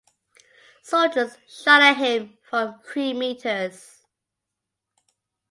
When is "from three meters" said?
2.41-3.99